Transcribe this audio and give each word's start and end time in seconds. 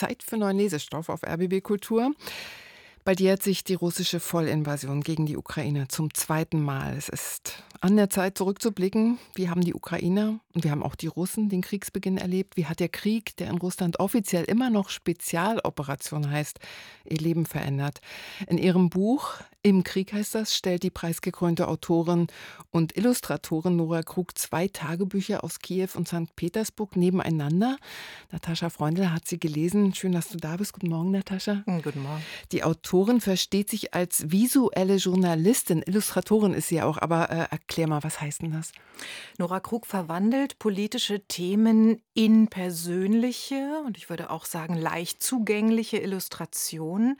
Zeit 0.00 0.22
für 0.22 0.38
neuen 0.38 0.56
Lesestoff 0.56 1.10
auf 1.10 1.22
RBB 1.22 1.62
Kultur. 1.62 2.14
Bald 3.04 3.20
jährt 3.20 3.42
sich 3.42 3.64
die 3.64 3.74
russische 3.74 4.18
Vollinvasion 4.18 5.02
gegen 5.02 5.26
die 5.26 5.36
Ukraine 5.36 5.88
zum 5.88 6.14
zweiten 6.14 6.62
Mal. 6.62 6.94
Es 6.96 7.10
ist 7.10 7.62
an 7.80 7.96
der 7.96 8.10
Zeit 8.10 8.36
zurückzublicken. 8.36 9.18
Wie 9.34 9.48
haben 9.48 9.62
die 9.62 9.74
Ukrainer 9.74 10.40
und 10.54 10.64
wir 10.64 10.70
haben 10.70 10.82
auch 10.82 10.94
die 10.94 11.06
Russen 11.06 11.48
den 11.48 11.62
Kriegsbeginn 11.62 12.18
erlebt? 12.18 12.56
Wie 12.56 12.66
hat 12.66 12.80
der 12.80 12.90
Krieg, 12.90 13.36
der 13.36 13.48
in 13.48 13.58
Russland 13.58 14.00
offiziell 14.00 14.44
immer 14.44 14.68
noch 14.68 14.90
Spezialoperation 14.90 16.30
heißt, 16.30 16.58
ihr 17.06 17.18
Leben 17.18 17.46
verändert? 17.46 18.00
In 18.46 18.58
ihrem 18.58 18.90
Buch 18.90 19.34
Im 19.62 19.84
Krieg 19.84 20.14
heißt 20.14 20.34
das, 20.34 20.56
stellt 20.56 20.84
die 20.84 20.90
preisgekrönte 20.90 21.68
Autorin 21.68 22.28
und 22.70 22.96
Illustratorin 22.96 23.76
Nora 23.76 24.02
Krug 24.02 24.38
zwei 24.38 24.68
Tagebücher 24.68 25.44
aus 25.44 25.58
Kiew 25.58 25.88
und 25.94 26.08
St. 26.08 26.34
Petersburg 26.34 26.96
nebeneinander. 26.96 27.76
Natascha 28.32 28.70
Freundl 28.70 29.12
hat 29.12 29.28
sie 29.28 29.38
gelesen. 29.38 29.94
Schön, 29.94 30.12
dass 30.12 30.30
du 30.30 30.38
da 30.38 30.56
bist. 30.56 30.72
Guten 30.72 30.88
Morgen, 30.88 31.10
Natascha. 31.10 31.62
Guten 31.82 32.02
Morgen. 32.02 32.22
Die 32.52 32.64
Autorin 32.64 33.20
versteht 33.20 33.68
sich 33.68 33.92
als 33.92 34.30
visuelle 34.30 34.96
Journalistin. 34.96 35.82
Illustratorin 35.84 36.54
ist 36.54 36.68
sie 36.68 36.80
auch, 36.80 36.96
aber 36.96 37.30
äh, 37.30 37.46
erklär 37.70 37.86
mal, 37.86 38.02
was 38.02 38.20
heißt 38.20 38.42
denn 38.42 38.50
das? 38.50 38.72
Nora 39.38 39.60
Krug 39.60 39.86
verwandelt 39.86 40.58
politische 40.58 41.20
Themen 41.28 42.02
in 42.14 42.48
persönliche 42.48 43.80
und 43.86 43.96
ich 43.96 44.10
würde 44.10 44.30
auch 44.30 44.44
sagen 44.44 44.74
leicht 44.74 45.22
zugängliche 45.22 45.98
Illustrationen. 45.98 47.16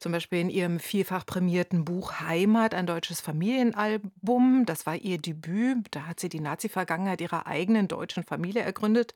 Zum 0.00 0.12
Beispiel 0.12 0.40
in 0.40 0.50
ihrem 0.50 0.78
vielfach 0.78 1.24
prämierten 1.24 1.86
Buch 1.86 2.20
Heimat, 2.20 2.74
ein 2.74 2.86
deutsches 2.86 3.22
Familienalbum. 3.22 4.66
Das 4.66 4.84
war 4.84 4.96
ihr 4.96 5.16
Debüt. 5.16 5.86
Da 5.92 6.06
hat 6.06 6.20
sie 6.20 6.28
die 6.28 6.40
Nazi-Vergangenheit 6.40 7.22
ihrer 7.22 7.46
eigenen 7.46 7.88
deutschen 7.88 8.24
Familie 8.24 8.60
ergründet. 8.60 9.14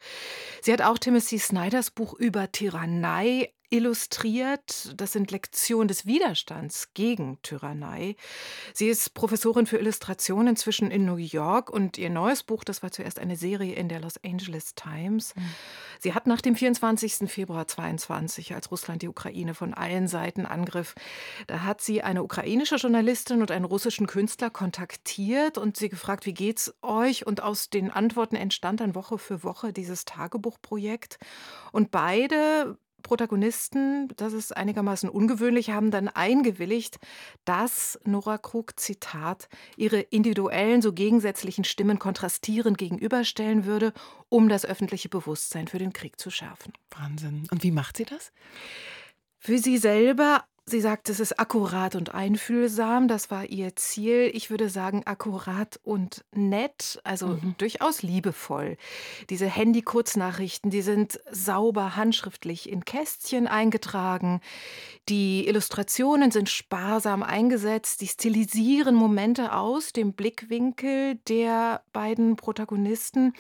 Sie 0.63 0.73
hat 0.73 0.81
auch 0.81 0.97
Timothy 0.97 1.39
Snyders 1.39 1.91
Buch 1.91 2.15
über 2.15 2.51
Tyrannei 2.51 3.53
illustriert. 3.71 4.93
Das 4.97 5.13
sind 5.13 5.31
Lektionen 5.31 5.89
des 5.89 6.07
Widerstands 6.07 6.89
gegen 6.95 7.39
Tyrannei. 7.43 8.17
Sie 8.73 8.89
ist 8.89 9.15
Professorin 9.15 9.67
für 9.67 9.79
Illustration 9.79 10.47
inzwischen 10.47 10.91
in 10.91 11.05
New 11.05 11.17
York 11.17 11.71
und 11.71 11.99
ihr 11.99 12.11
neues 12.11 12.43
Buch, 12.43 12.65
das 12.65 12.83
war 12.83 12.91
zuerst 12.91 13.19
eine 13.19 13.37
Serie 13.37 13.75
in 13.75 13.89
der 13.89 14.01
Los 14.01 14.23
Angeles 14.25 14.75
Times. 14.75 15.35
Mhm. 15.35 15.43
Sie 16.01 16.15
hat 16.15 16.27
nach 16.27 16.41
dem 16.41 16.57
24. 16.57 17.31
Februar 17.31 17.67
22, 17.67 18.55
als 18.55 18.71
Russland 18.71 19.03
die 19.03 19.09
Ukraine 19.09 19.55
von 19.55 19.75
allen 19.75 20.09
Seiten 20.09 20.47
angriff, 20.47 20.95
da 21.47 21.63
hat 21.63 21.81
sie 21.81 22.03
eine 22.03 22.23
ukrainische 22.23 22.77
Journalistin 22.77 23.41
und 23.41 23.51
einen 23.51 23.65
russischen 23.65 24.07
Künstler 24.07 24.51
kontaktiert 24.51 25.59
und 25.59 25.77
sie 25.77 25.89
gefragt, 25.89 26.27
wie 26.27 26.35
geht's 26.35 26.75
euch? 26.83 27.27
Und 27.27 27.43
aus 27.43 27.71
den 27.71 27.91
Antworten 27.91 28.37
entstand 28.37 28.81
dann 28.81 28.95
Woche 28.95 29.19
für 29.19 29.43
Woche 29.43 29.73
dieses 29.73 30.05
Tagebuchprojekt. 30.05 31.19
Und 31.73 31.91
beide 31.91 32.79
Protagonisten, 33.03 34.09
das 34.17 34.33
ist 34.33 34.57
einigermaßen 34.57 35.09
ungewöhnlich, 35.09 35.71
haben 35.71 35.91
dann 35.91 36.09
eingewilligt, 36.09 36.99
dass 37.45 37.99
Nora 38.05 38.39
Krug, 38.39 38.79
Zitat, 38.79 39.49
ihre 39.77 40.01
individuellen, 40.01 40.83
so 40.83 40.93
gegensätzlichen 40.93 41.65
Stimmen 41.65 41.99
kontrastierend 41.99 42.77
gegenüberstellen 42.79 43.65
würde, 43.65 43.93
um 44.29 44.49
das 44.49 44.65
öffentliche 44.65 45.09
Bewusstsein 45.09 45.69
für 45.69 45.79
den 45.79 45.93
Krieg 45.93 46.19
zu 46.19 46.31
schärfen. 46.31 46.73
Wahnsinn. 46.91 47.47
Und 47.51 47.63
wie 47.63 47.71
macht 47.71 47.97
sie 47.97 48.05
das? 48.05 48.33
Für 49.39 49.59
sie 49.59 49.79
selber 49.79 50.45
Sie 50.69 50.83
sagt, 50.83 51.09
es 51.09 51.19
ist 51.19 51.41
akkurat 51.41 51.95
und 51.95 52.15
einfühlsam. 52.15 53.09
Das 53.09 53.31
war 53.31 53.47
ihr 53.47 53.75
Ziel. 53.77 54.31
Ich 54.35 54.51
würde 54.51 54.69
sagen, 54.69 55.03
akkurat 55.07 55.81
und 55.83 56.27
nett, 56.35 57.01
also 57.05 57.29
mhm. 57.29 57.55
durchaus 57.57 58.03
liebevoll. 58.03 58.77
Diese 59.31 59.47
Handy-Kurznachrichten, 59.47 60.71
die 60.71 60.83
sind 60.83 61.21
sauber 61.31 61.97
handschriftlich 61.97 62.69
in 62.69 62.85
Kästchen 62.85 63.47
eingetragen. 63.47 64.43
Die 65.09 65.49
Illustrationen 65.49 66.31
sind 66.31 66.51
sparsam 66.51 67.23
eingesetzt. 67.23 68.03
Die 68.03 68.09
stilisieren 68.09 68.95
Momente 68.95 69.55
aus 69.55 69.95
dem 69.95 70.13
Blickwinkel 70.13 71.15
der 71.29 71.81
beiden 71.95 72.37
Protagonisten. 72.37 73.33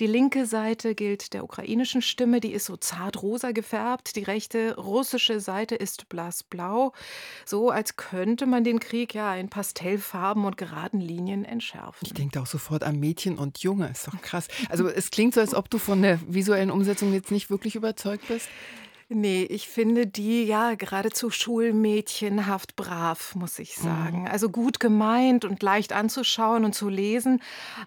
Die 0.00 0.06
linke 0.06 0.44
Seite 0.44 0.94
gilt 0.94 1.32
der 1.32 1.44
ukrainischen 1.44 2.02
Stimme, 2.02 2.40
die 2.40 2.52
ist 2.52 2.66
so 2.66 2.76
zart 2.76 3.22
rosa 3.22 3.52
gefärbt. 3.52 4.16
Die 4.16 4.24
rechte 4.24 4.76
russische 4.76 5.40
Seite 5.40 5.76
ist 5.76 6.10
blassblau. 6.10 6.73
Blau, 6.74 6.92
so 7.44 7.70
als 7.70 7.96
könnte 7.96 8.46
man 8.46 8.64
den 8.64 8.80
Krieg 8.80 9.14
ja 9.14 9.34
in 9.34 9.48
Pastellfarben 9.48 10.44
und 10.44 10.56
geraden 10.56 11.00
Linien 11.00 11.44
entschärfen. 11.44 11.98
Ich 12.02 12.14
denke 12.14 12.40
auch 12.40 12.46
sofort 12.46 12.82
an 12.82 12.98
Mädchen 12.98 13.38
und 13.38 13.58
Junge, 13.58 13.88
ist 13.88 14.08
doch 14.08 14.20
krass. 14.20 14.48
Also 14.68 14.88
es 14.88 15.10
klingt 15.10 15.34
so, 15.34 15.40
als 15.40 15.54
ob 15.54 15.70
du 15.70 15.78
von 15.78 16.02
der 16.02 16.18
visuellen 16.26 16.70
Umsetzung 16.70 17.12
jetzt 17.12 17.30
nicht 17.30 17.50
wirklich 17.50 17.76
überzeugt 17.76 18.26
bist. 18.28 18.48
Nee, 19.14 19.44
ich 19.44 19.68
finde 19.68 20.08
die 20.08 20.44
ja 20.44 20.74
geradezu 20.74 21.30
schulmädchenhaft 21.30 22.74
brav, 22.74 23.36
muss 23.36 23.60
ich 23.60 23.76
sagen. 23.76 24.22
Mhm. 24.22 24.26
Also 24.26 24.48
gut 24.48 24.80
gemeint 24.80 25.44
und 25.44 25.62
leicht 25.62 25.92
anzuschauen 25.92 26.64
und 26.64 26.74
zu 26.74 26.88
lesen. 26.88 27.40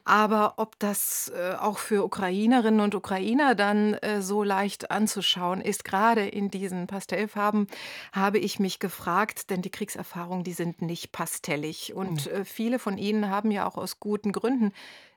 Aber 0.05 0.53
ob 0.55 0.79
das 0.79 1.29
äh, 1.35 1.55
auch 1.55 1.79
für 1.79 2.05
Ukrainerinnen 2.05 2.79
und 2.79 2.95
Ukrainer 2.95 3.55
dann 3.55 3.95
äh, 3.95 4.21
so 4.21 4.41
leicht 4.41 4.89
anzuschauen 4.89 5.59
ist, 5.59 5.83
gerade 5.83 6.25
in 6.25 6.49
diesen 6.49 6.87
Pastellfarben, 6.87 7.67
habe 8.13 8.37
ich 8.37 8.59
mich 8.59 8.79
gefragt, 8.79 9.49
denn 9.49 9.61
die 9.61 9.69
Kriegserfahrungen, 9.69 10.45
die 10.45 10.53
sind 10.53 10.81
nicht 10.81 11.11
pastellig. 11.11 11.93
Und 11.93 12.25
mhm. 12.25 12.31
äh, 12.31 12.45
viele 12.45 12.79
von 12.79 12.97
ihnen 12.97 13.29
haben 13.29 13.51
ja 13.51 13.67
auch 13.67 13.77
aus 13.77 13.99
guten 13.99 14.31
Gründen 14.31 14.71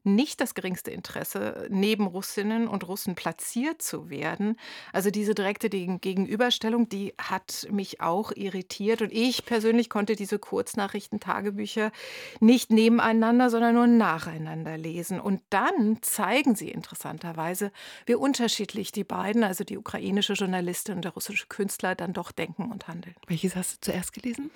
nicht 0.05 0.41
das 0.41 0.55
geringste 0.55 0.91
Interesse, 0.91 1.67
neben 1.71 2.07
Russinnen 2.07 2.69
und 2.69 2.87
Russen 2.87 3.15
platziert 3.15 3.83
zu 3.83 4.11
werden. 4.11 4.57
Also 4.93 5.11
diese 5.11 5.35
direkte 5.35 5.69
Gegenüberstellung, 5.71 6.89
die 6.89 7.15
hat 7.19 7.67
mich 7.71 8.01
auch 8.01 8.33
irritiert. 8.33 9.03
Und 9.03 9.13
ich 9.13 9.45
persönlich 9.45 9.91
konnte 9.91 10.17
diese 10.17 10.39
Kurznachrichten-Tagebücher 10.39 11.93
nicht 12.41 12.71
nebeneinander, 12.71 13.51
sondern 13.51 13.75
nur 13.75 13.87
nacheinander 13.87 14.77
lesen. 14.77 15.21
Und 15.21 15.43
dann 15.51 15.99
zeigen 16.03 16.55
sie 16.55 16.71
interessanterweise, 16.71 17.73
wie 18.07 18.15
unterschiedlich 18.15 18.93
die 18.93 19.05
beiden, 19.05 19.45
also 19.45 19.65
die 19.65 19.79
ukrainische 19.79 20.35
Journalistin 20.35 20.97
und 20.97 21.05
der 21.05 21.13
russische 21.13 21.47
Künstler, 21.47 21.95
dann 21.95 22.13
doch 22.13 22.33
denken 22.33 22.71
und 22.71 22.89
handeln. 22.89 23.15
Welches 23.27 23.57
hast 23.57 23.75
du 23.75 23.91
zuerst 23.93 24.13
gelesen? 24.13 24.51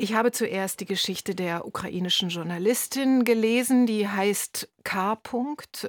Ich 0.00 0.14
habe 0.14 0.30
zuerst 0.30 0.78
die 0.78 0.84
Geschichte 0.84 1.34
der 1.34 1.66
ukrainischen 1.66 2.28
Journalistin 2.28 3.24
gelesen, 3.24 3.84
die 3.84 4.06
heißt 4.06 4.68
K. 4.88 5.18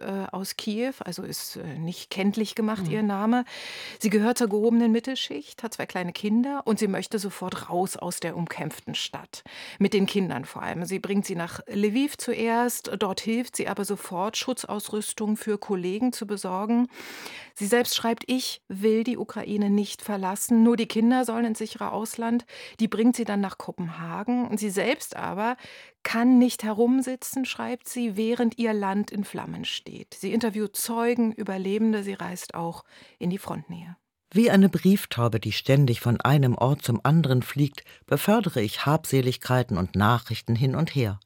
Äh, 0.02 0.28
aus 0.34 0.58
Kiew, 0.58 0.92
also 1.06 1.24
ist 1.24 1.56
äh, 1.56 1.80
nicht 1.80 2.10
kenntlich 2.10 2.54
gemacht 2.54 2.88
mhm. 2.88 2.92
ihr 2.92 3.04
Name. 3.04 3.46
Sie 3.98 4.10
gehört 4.10 4.38
zur 4.38 4.50
gehobenen 4.50 4.92
Mittelschicht, 4.92 5.64
hat 5.64 5.74
zwei 5.74 5.86
kleine 5.86 6.12
Kinder 6.12 6.64
und 6.66 6.80
sie 6.80 6.90
möchte 6.90 7.18
sofort 7.18 7.70
raus 7.70 7.96
aus 7.96 8.20
der 8.20 8.36
umkämpften 8.36 8.96
Stadt. 8.96 9.46
Mit 9.78 9.94
den 9.94 10.06
Kindern 10.06 10.44
vor 10.44 10.64
allem. 10.64 10.84
Sie 10.84 11.00
bringt 11.00 11.26
sie 11.26 11.36
nach 11.36 11.62
Lviv 11.68 12.18
zuerst, 12.18 12.92
dort 13.00 13.22
hilft 13.22 13.56
sie 13.56 13.70
aber 13.70 13.86
sofort, 13.86 14.36
Schutzausrüstung 14.36 15.38
für 15.38 15.58
Kollegen 15.58 16.12
zu 16.12 16.28
besorgen. 16.28 16.90
Sie 17.54 17.68
selbst 17.68 17.96
schreibt, 17.96 18.26
ich 18.28 18.62
will 18.68 19.06
die 19.06 19.18
Ukraine 19.18 19.70
nicht 19.70 20.02
verlassen, 20.02 20.64
nur 20.64 20.76
die 20.76 20.88
Kinder 20.88 21.24
sollen 21.24 21.46
ins 21.46 21.59
sichere 21.59 21.94
Ausland. 21.94 22.46
Die 22.82 22.90
bringt 22.90 23.16
sie 23.16 23.26
dann 23.26 23.40
nach 23.40 23.58
Kopenhagen. 23.58 24.58
Sie 24.58 24.70
selbst 24.70 25.16
aber 25.16 25.56
kann 26.04 26.38
nicht 26.38 26.64
herumsitzen, 26.64 27.46
schreibt 27.46 27.90
sie, 27.90 28.16
während 28.16 28.58
ihr 28.58 28.74
Land 28.74 29.12
in 29.12 29.24
Flammen 29.24 29.66
steht. 29.66 30.14
Sie 30.14 30.34
interviewt 30.34 30.76
Zeugen, 30.76 31.32
Überlebende, 31.32 32.04
sie 32.04 32.14
reist 32.14 32.54
auch 32.54 32.84
in 33.18 33.30
die 33.30 33.38
Frontnähe. 33.38 33.98
Wie 34.32 34.52
eine 34.52 34.70
Brieftaube, 34.70 35.40
die 35.40 35.52
ständig 35.52 36.02
von 36.02 36.22
einem 36.22 36.56
Ort 36.56 36.84
zum 36.84 37.00
anderen 37.04 37.42
fliegt, 37.42 37.84
befördere 38.06 38.62
ich 38.62 38.86
Habseligkeiten 38.86 39.78
und 39.78 39.96
Nachrichten 39.96 40.56
hin 40.56 40.76
und 40.76 40.94
her. 40.94 41.20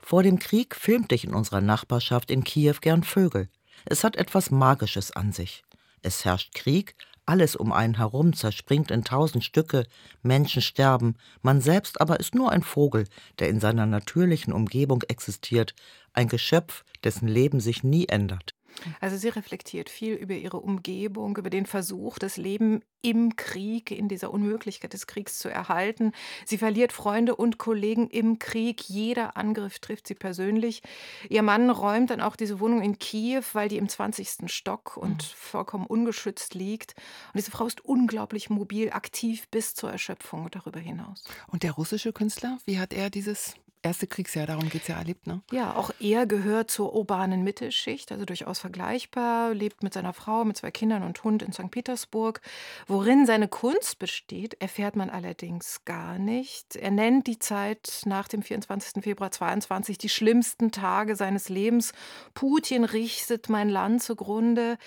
Vor 0.00 0.22
dem 0.22 0.38
Krieg 0.38 0.74
filmte 0.74 1.14
ich 1.14 1.24
in 1.24 1.34
unserer 1.34 1.60
Nachbarschaft 1.60 2.30
in 2.30 2.44
Kiew 2.44 2.76
gern 2.80 3.04
Vögel. 3.04 3.48
Es 3.84 4.02
hat 4.02 4.16
etwas 4.16 4.50
Magisches 4.50 5.12
an 5.12 5.32
sich. 5.32 5.62
Es 6.02 6.24
herrscht 6.24 6.54
Krieg, 6.54 6.94
alles 7.28 7.56
um 7.56 7.72
einen 7.72 7.98
herum 7.98 8.32
zerspringt 8.32 8.90
in 8.90 9.04
tausend 9.04 9.44
Stücke, 9.44 9.84
Menschen 10.22 10.62
sterben, 10.62 11.16
man 11.42 11.60
selbst 11.60 12.00
aber 12.00 12.18
ist 12.20 12.34
nur 12.34 12.50
ein 12.50 12.62
Vogel, 12.62 13.04
der 13.38 13.48
in 13.48 13.60
seiner 13.60 13.86
natürlichen 13.86 14.52
Umgebung 14.52 15.02
existiert, 15.02 15.74
ein 16.12 16.28
Geschöpf, 16.28 16.84
dessen 17.04 17.28
Leben 17.28 17.60
sich 17.60 17.84
nie 17.84 18.06
ändert. 18.08 18.54
Also 19.00 19.16
sie 19.16 19.28
reflektiert 19.28 19.90
viel 19.90 20.14
über 20.14 20.34
ihre 20.34 20.58
Umgebung, 20.58 21.36
über 21.36 21.50
den 21.50 21.66
Versuch, 21.66 22.18
das 22.18 22.36
Leben 22.36 22.82
im 23.00 23.36
Krieg, 23.36 23.90
in 23.90 24.08
dieser 24.08 24.32
Unmöglichkeit 24.32 24.92
des 24.92 25.06
Kriegs 25.06 25.38
zu 25.38 25.48
erhalten. 25.48 26.12
Sie 26.44 26.58
verliert 26.58 26.92
Freunde 26.92 27.36
und 27.36 27.58
Kollegen 27.58 28.08
im 28.08 28.38
Krieg. 28.38 28.88
Jeder 28.88 29.36
Angriff 29.36 29.78
trifft 29.78 30.08
sie 30.08 30.14
persönlich. 30.14 30.82
Ihr 31.28 31.42
Mann 31.42 31.70
räumt 31.70 32.10
dann 32.10 32.20
auch 32.20 32.36
diese 32.36 32.60
Wohnung 32.60 32.82
in 32.82 32.98
Kiew, 32.98 33.42
weil 33.52 33.68
die 33.68 33.78
im 33.78 33.88
20. 33.88 34.50
Stock 34.50 34.96
und 34.96 35.16
mhm. 35.16 35.36
vollkommen 35.36 35.86
ungeschützt 35.86 36.54
liegt. 36.54 36.94
Und 37.32 37.38
diese 37.38 37.50
Frau 37.50 37.66
ist 37.66 37.84
unglaublich 37.84 38.50
mobil, 38.50 38.90
aktiv 38.90 39.48
bis 39.48 39.74
zur 39.74 39.92
Erschöpfung 39.92 40.44
und 40.44 40.54
darüber 40.54 40.80
hinaus. 40.80 41.24
Und 41.46 41.62
der 41.62 41.72
russische 41.72 42.12
Künstler, 42.12 42.58
wie 42.64 42.78
hat 42.78 42.92
er 42.92 43.10
dieses 43.10 43.54
erste 43.88 44.06
Kriegsjahr, 44.06 44.46
darum 44.46 44.68
geht 44.68 44.82
es 44.82 44.88
ja, 44.88 44.96
erlebt, 44.96 45.26
ne? 45.26 45.42
Ja, 45.50 45.74
auch 45.74 45.90
er 46.00 46.26
gehört 46.26 46.70
zur 46.70 46.94
urbanen 46.94 47.42
Mittelschicht, 47.42 48.12
also 48.12 48.24
durchaus 48.24 48.58
vergleichbar, 48.58 49.52
lebt 49.54 49.82
mit 49.82 49.94
seiner 49.94 50.12
Frau, 50.12 50.44
mit 50.44 50.56
zwei 50.56 50.70
Kindern 50.70 51.02
und 51.02 51.22
Hund 51.24 51.42
in 51.42 51.52
St. 51.52 51.70
Petersburg. 51.70 52.40
Worin 52.86 53.26
seine 53.26 53.48
Kunst 53.48 53.98
besteht, 53.98 54.54
erfährt 54.60 54.96
man 54.96 55.10
allerdings 55.10 55.84
gar 55.84 56.18
nicht. 56.18 56.76
Er 56.76 56.90
nennt 56.90 57.26
die 57.26 57.38
Zeit 57.38 58.02
nach 58.04 58.28
dem 58.28 58.42
24. 58.42 59.02
Februar 59.02 59.30
22 59.30 59.98
die 59.98 60.08
schlimmsten 60.08 60.70
Tage 60.70 61.16
seines 61.16 61.48
Lebens. 61.48 61.92
Putin 62.34 62.84
richtet 62.84 63.48
mein 63.48 63.68
Land 63.68 64.02
zugrunde. 64.02 64.78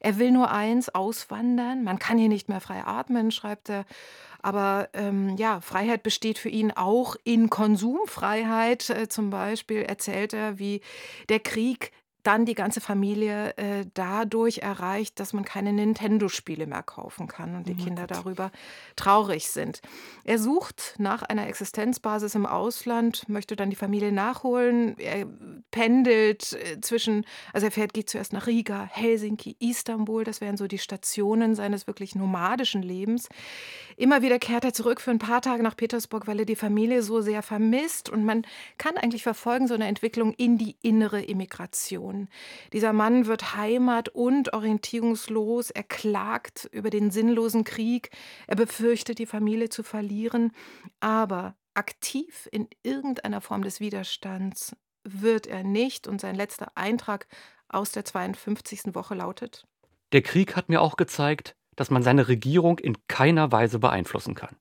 Er 0.00 0.18
will 0.18 0.30
nur 0.30 0.50
eins, 0.50 0.88
auswandern. 0.88 1.82
Man 1.82 1.98
kann 1.98 2.18
hier 2.18 2.28
nicht 2.28 2.48
mehr 2.48 2.60
frei 2.60 2.84
atmen, 2.84 3.30
schreibt 3.30 3.68
er. 3.68 3.84
Aber 4.40 4.88
ähm, 4.92 5.36
ja, 5.36 5.60
Freiheit 5.60 6.02
besteht 6.02 6.38
für 6.38 6.48
ihn 6.48 6.70
auch 6.70 7.16
in 7.24 7.50
Konsumfreiheit. 7.50 8.90
Äh, 8.90 9.08
zum 9.08 9.30
Beispiel 9.30 9.82
erzählt 9.82 10.32
er, 10.32 10.58
wie 10.58 10.80
der 11.28 11.40
Krieg 11.40 11.92
dann 12.28 12.44
die 12.44 12.54
ganze 12.54 12.82
Familie 12.82 13.56
äh, 13.56 13.86
dadurch 13.94 14.58
erreicht, 14.58 15.18
dass 15.18 15.32
man 15.32 15.46
keine 15.46 15.72
Nintendo-Spiele 15.72 16.66
mehr 16.66 16.82
kaufen 16.82 17.26
kann 17.26 17.56
und 17.56 17.66
die 17.66 17.76
oh 17.80 17.82
Kinder 17.82 18.06
Gott. 18.06 18.18
darüber 18.18 18.50
traurig 18.96 19.48
sind. 19.48 19.80
Er 20.24 20.38
sucht 20.38 20.96
nach 20.98 21.22
einer 21.22 21.48
Existenzbasis 21.48 22.34
im 22.34 22.44
Ausland, 22.44 23.26
möchte 23.30 23.56
dann 23.56 23.70
die 23.70 23.76
Familie 23.76 24.12
nachholen. 24.12 24.98
Er 24.98 25.24
pendelt 25.70 26.52
äh, 26.52 26.82
zwischen, 26.82 27.24
also 27.54 27.66
er 27.68 27.70
fährt, 27.70 27.94
geht 27.94 28.10
zuerst 28.10 28.34
nach 28.34 28.46
Riga, 28.46 28.86
Helsinki, 28.92 29.56
Istanbul, 29.58 30.24
das 30.24 30.42
wären 30.42 30.58
so 30.58 30.66
die 30.66 30.76
Stationen 30.76 31.54
seines 31.54 31.86
wirklich 31.86 32.14
nomadischen 32.14 32.82
Lebens. 32.82 33.30
Immer 33.96 34.20
wieder 34.20 34.38
kehrt 34.38 34.64
er 34.64 34.74
zurück 34.74 35.00
für 35.00 35.12
ein 35.12 35.18
paar 35.18 35.40
Tage 35.40 35.62
nach 35.62 35.76
Petersburg, 35.76 36.26
weil 36.26 36.40
er 36.40 36.44
die 36.44 36.56
Familie 36.56 37.02
so 37.02 37.22
sehr 37.22 37.42
vermisst 37.42 38.10
und 38.10 38.26
man 38.26 38.42
kann 38.76 38.98
eigentlich 38.98 39.22
verfolgen 39.22 39.66
so 39.66 39.72
eine 39.72 39.86
Entwicklung 39.86 40.34
in 40.34 40.58
die 40.58 40.76
innere 40.82 41.22
Immigration. 41.22 42.17
Dieser 42.72 42.92
Mann 42.92 43.26
wird 43.26 43.54
heimat- 43.54 44.08
und 44.08 44.52
orientierungslos, 44.52 45.70
er 45.70 45.84
klagt 45.84 46.68
über 46.72 46.90
den 46.90 47.10
sinnlosen 47.10 47.62
Krieg, 47.64 48.10
er 48.46 48.56
befürchtet, 48.56 49.18
die 49.18 49.26
Familie 49.26 49.68
zu 49.68 49.82
verlieren, 49.82 50.50
aber 50.98 51.54
aktiv 51.74 52.48
in 52.50 52.68
irgendeiner 52.82 53.40
Form 53.40 53.62
des 53.62 53.78
Widerstands 53.78 54.74
wird 55.04 55.46
er 55.46 55.62
nicht 55.62 56.08
und 56.08 56.20
sein 56.20 56.34
letzter 56.34 56.72
Eintrag 56.74 57.28
aus 57.68 57.92
der 57.92 58.04
52. 58.04 58.94
Woche 58.94 59.14
lautet 59.14 59.66
Der 60.12 60.22
Krieg 60.22 60.56
hat 60.56 60.68
mir 60.68 60.80
auch 60.80 60.96
gezeigt, 60.96 61.54
dass 61.76 61.90
man 61.90 62.02
seine 62.02 62.26
Regierung 62.26 62.78
in 62.78 62.96
keiner 63.06 63.52
Weise 63.52 63.78
beeinflussen 63.78 64.34
kann. 64.34 64.56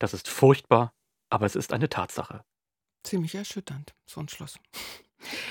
Das 0.00 0.14
ist 0.14 0.28
furchtbar, 0.28 0.92
aber 1.30 1.46
es 1.46 1.54
ist 1.54 1.72
eine 1.72 1.88
Tatsache. 1.88 2.44
Ziemlich 3.04 3.34
erschütternd, 3.34 3.94
so 4.06 4.20
ein 4.20 4.28
Schluss. 4.28 4.58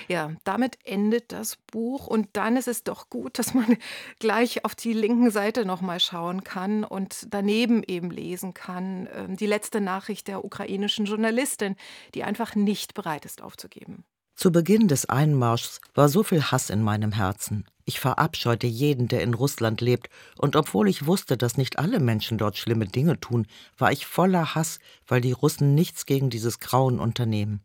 Ja, 0.08 0.32
damit 0.44 0.78
endet 0.84 1.32
das 1.32 1.58
Buch 1.72 2.08
und 2.08 2.28
dann 2.34 2.58
ist 2.58 2.68
es 2.68 2.84
doch 2.84 3.10
gut, 3.10 3.40
dass 3.40 3.54
man 3.54 3.78
gleich 4.20 4.66
auf 4.66 4.76
die 4.76 4.94
linken 4.94 5.32
Seite 5.32 5.66
noch 5.66 5.82
mal 5.82 6.00
schauen 6.00 6.44
kann 6.44 6.84
und 6.84 7.28
daneben 7.30 7.84
eben 7.84 8.12
lesen 8.12 8.54
kann, 8.54 9.08
ähm, 9.14 9.38
die 9.38 9.48
letzte 9.48 9.82
Nachricht 9.82 10.28
der 10.28 10.44
ukrainischen 10.44 11.06
Journalistin, 11.06 11.76
die 12.16 12.24
einfach 12.24 12.56
nicht 12.56 12.94
bereit 12.94 13.26
ist 13.26 13.42
aufzugeben. 13.42 14.04
Zu 14.40 14.54
Beginn 14.54 14.88
des 14.88 15.10
Einmarschs 15.10 15.82
war 15.96 16.08
so 16.08 16.24
viel 16.24 16.42
Hass 16.42 16.70
in 16.70 16.82
meinem 16.82 17.12
Herzen. 17.12 17.66
Ich 17.84 18.00
verabscheute 18.00 18.68
jeden, 18.68 19.10
der 19.10 19.22
in 19.22 19.34
Russland 19.34 19.82
lebt, 19.82 20.10
und 20.38 20.56
obwohl 20.56 20.88
ich 20.88 21.06
wusste, 21.06 21.36
dass 21.36 21.58
nicht 21.58 21.78
alle 21.78 22.00
Menschen 22.00 22.38
dort 22.38 22.58
schlimme 22.58 22.86
Dinge 22.86 23.20
tun, 23.20 23.48
war 23.78 23.92
ich 23.92 24.06
voller 24.06 24.56
Hass, 24.56 24.80
weil 25.08 25.20
die 25.20 25.34
Russen 25.34 25.76
nichts 25.76 26.06
gegen 26.06 26.30
dieses 26.30 26.60
Grauen 26.60 27.02
unternehmen. 27.02 27.62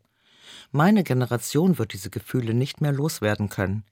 Meine 0.71 1.05
Generation 1.05 1.79
wird 1.79 1.93
diese 1.93 2.11
Gefühle 2.11 2.55
nicht 2.55 2.81
mehr 2.81 2.93
loswerden 2.93 3.49
können. 3.49 3.85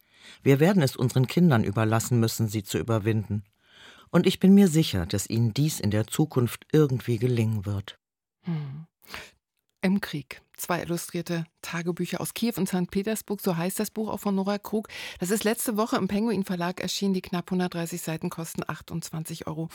Wir 0.42 0.60
werden 0.60 0.82
es 0.82 0.96
unseren 0.96 1.26
Kindern 1.26 1.64
überlassen 1.64 2.20
müssen, 2.20 2.48
sie 2.48 2.62
zu 2.62 2.78
überwinden. 2.78 3.44
Und 4.10 4.26
ich 4.26 4.38
bin 4.38 4.54
mir 4.54 4.68
sicher, 4.68 5.06
dass 5.06 5.28
ihnen 5.28 5.54
dies 5.54 5.80
in 5.80 5.90
der 5.90 6.06
Zukunft 6.06 6.66
irgendwie 6.72 7.18
gelingen 7.18 7.64
wird. 7.64 7.98
Hm. 8.42 8.86
Im 9.80 10.00
Krieg. 10.00 10.42
Zwei 10.56 10.82
illustrierte 10.82 11.44
Tagebücher 11.60 12.20
aus 12.20 12.34
Kiew 12.34 12.52
und 12.56 12.68
St. 12.68 12.88
Petersburg, 12.88 13.40
so 13.40 13.56
heißt 13.56 13.80
das 13.80 13.90
Buch 13.90 14.08
auch 14.08 14.20
von 14.20 14.34
Nora 14.34 14.58
Krug. 14.58 14.88
Das 15.18 15.30
ist 15.30 15.42
letzte 15.42 15.76
Woche 15.76 15.96
im 15.96 16.06
Penguin 16.06 16.44
Verlag 16.44 16.80
erschienen. 16.80 17.14
Die 17.14 17.22
knapp 17.22 17.46
130 17.50 18.00
Seiten 18.00 18.30
kosten 18.30 18.62
28,95 18.62 19.48
Euro. 19.48 19.70